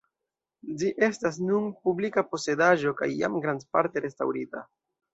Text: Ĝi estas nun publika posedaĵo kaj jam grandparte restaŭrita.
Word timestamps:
Ĝi 0.79 0.89
estas 1.07 1.37
nun 1.51 1.69
publika 1.85 2.25
posedaĵo 2.33 2.97
kaj 3.03 3.13
jam 3.23 3.39
grandparte 3.47 4.09
restaŭrita. 4.11 4.69